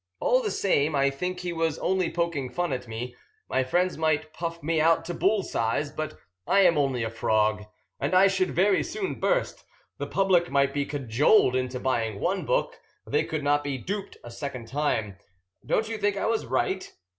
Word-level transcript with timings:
All 0.19 0.41
the 0.41 0.49
same, 0.49 0.95
I 0.95 1.11
think 1.11 1.41
he 1.41 1.53
was 1.53 1.77
only 1.77 2.09
poking 2.11 2.49
fun 2.49 2.73
at 2.73 2.87
me. 2.87 3.15
My 3.47 3.63
friends 3.63 3.99
might 3.99 4.33
puff 4.33 4.63
me 4.63 4.81
out 4.81 5.05
to 5.05 5.13
bull 5.13 5.43
size; 5.43 5.91
but 5.91 6.17
I 6.47 6.61
am 6.61 6.75
only 6.75 7.03
a 7.03 7.09
frog, 7.11 7.65
and 7.99 8.15
I 8.15 8.25
should 8.25 8.49
very 8.49 8.81
soon 8.81 9.19
burst. 9.19 9.63
The 9.99 10.07
public 10.07 10.49
might 10.49 10.73
be 10.73 10.87
cajoled 10.87 11.55
into 11.55 11.79
buying 11.79 12.19
one 12.19 12.45
book; 12.47 12.79
they 13.05 13.23
could 13.23 13.43
not 13.43 13.63
be 13.63 13.77
duped 13.77 14.17
a 14.23 14.31
second 14.31 14.67
time. 14.67 15.17
Don't 15.63 15.87
you 15.87 15.99
think 15.99 16.17
I 16.17 16.25
was 16.25 16.47
right? 16.47 16.91